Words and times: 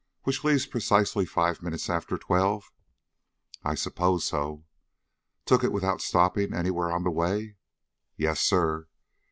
"Which 0.23 0.43
leaves 0.43 0.65
precisely 0.65 1.27
five 1.27 1.61
minutes 1.61 1.87
after 1.87 2.17
twelve?" 2.17 2.71
"I 3.63 3.75
suppose 3.75 4.25
so." 4.25 4.65
"Took 5.45 5.63
it 5.63 5.71
without 5.71 6.01
stopping 6.01 6.55
anywhere 6.55 6.91
on 6.91 7.03
the 7.03 7.11
way?" 7.11 7.57
"Yes, 8.17 8.39
sir." 8.41 8.87